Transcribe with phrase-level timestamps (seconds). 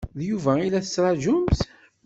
[0.17, 1.59] D Yuba i la tettṛaǧumt?